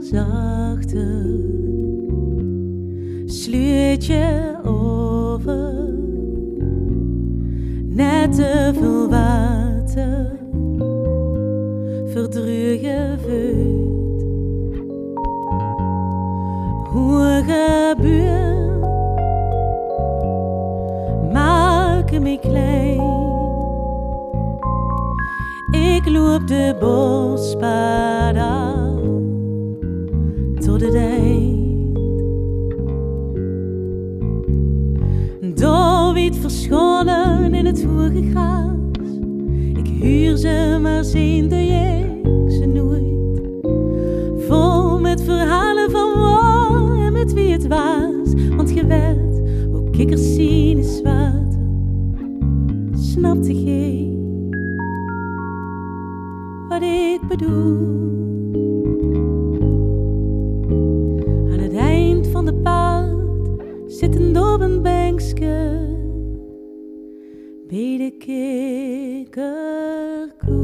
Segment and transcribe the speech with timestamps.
[0.00, 1.40] zachter.
[3.26, 5.74] Sluit je over,
[7.86, 10.38] net te veel water,
[12.06, 14.24] verdruur je vuit.
[16.92, 18.80] Hoe gebeurt,
[21.32, 23.21] maak me klein.
[26.04, 28.34] Ik loop de bospad
[30.64, 31.98] tot het eind.
[35.58, 39.18] David verscholen in het hoge gras.
[39.76, 43.42] Ik huur ze, maar zien de ik ze nooit.
[44.46, 48.50] Vol met verhalen van waar en met wie het was.
[48.56, 51.60] Want je weet, hoe kikkers zien is water.
[52.94, 54.11] Snapte geen
[56.72, 57.76] wat ik bedoel.
[61.52, 62.54] Aan het eind van de
[63.86, 65.78] zitten op een bankske
[67.68, 70.61] bij de.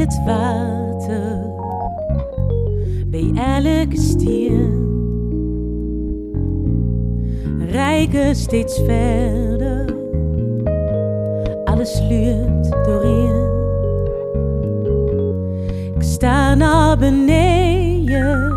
[0.00, 1.38] Het water
[3.06, 4.68] bij elke stier.
[7.70, 9.84] Rijken steeds verder,
[11.64, 13.48] alles sluurt doorheen.
[15.94, 18.52] Ik sta naar beneden,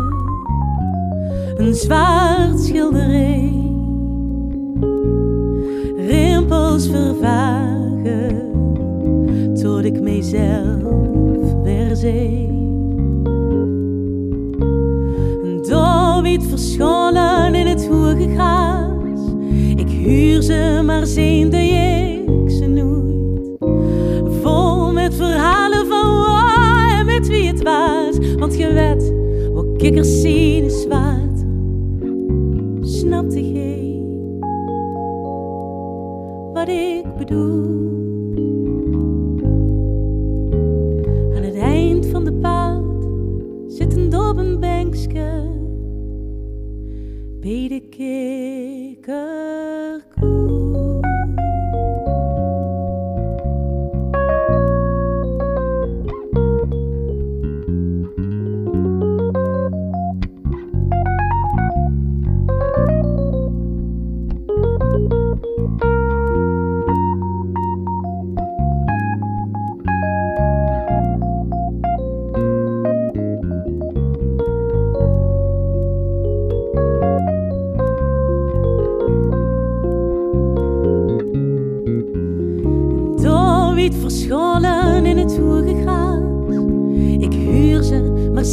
[1.56, 3.52] een zwart schilderij.
[5.96, 8.52] Rimpels vervagen
[9.54, 11.03] tot ik mezelf
[12.04, 12.52] zie.
[15.68, 19.20] David verscholen in het hoge gras.
[19.76, 23.58] Ik huur ze, maar ziende ik ze nooit.
[24.42, 28.34] Vol met verhalen van waar en met wie het was.
[28.36, 29.12] Want je weet,
[29.52, 31.13] wat kikkers zien is water.
[44.94, 45.52] Een bankske
[47.40, 48.98] bij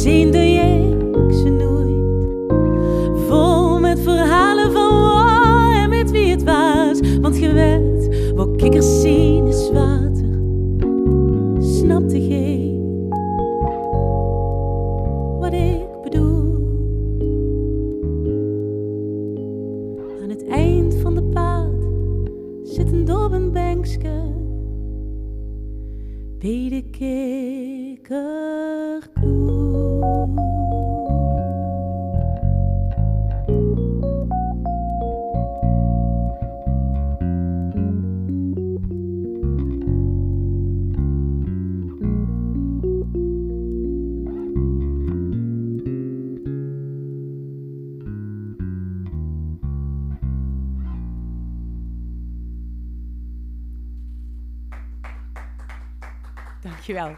[0.02, 2.00] ze, maar ziende ik ze nooit.
[3.28, 7.00] Vol met verhalen van waar en met wie het was.
[7.20, 10.40] Want je weet, wat kikkers zien is water.
[11.58, 12.80] Snapte geen
[15.40, 16.40] wat ik bedoel.
[20.22, 21.70] Aan het eind van de pad
[22.62, 24.31] zit een op
[26.44, 27.92] een bankske
[56.62, 57.16] Dankjewel.